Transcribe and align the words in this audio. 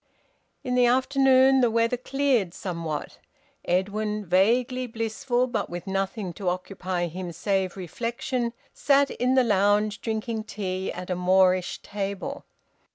In 0.63 0.73
the 0.73 0.87
afternoon 0.87 1.61
the 1.61 1.69
weather 1.69 1.95
cleared 1.95 2.55
somewhat. 2.55 3.19
Edwin, 3.65 4.25
vaguely 4.25 4.87
blissful, 4.87 5.45
but 5.45 5.69
with 5.69 5.85
nothing 5.85 6.33
to 6.33 6.49
occupy 6.49 7.05
him 7.05 7.31
save 7.31 7.77
reflection, 7.77 8.51
sat 8.73 9.11
in 9.11 9.35
the 9.35 9.43
lounge 9.43 10.01
drinking 10.01 10.45
tea 10.45 10.91
at 10.91 11.11
a 11.11 11.15
Moorish 11.15 11.83
table. 11.83 12.45